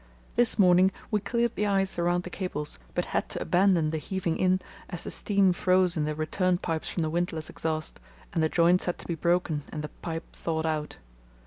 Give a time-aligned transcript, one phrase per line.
[0.35, 4.35] This morning we cleared the ice around the cables, but had to abandon the heaving
[4.35, 7.99] in, as the steam froze in the return pipes from the windlass exhaust,
[8.33, 10.97] and the joints had to be broken and the pipe thawed out.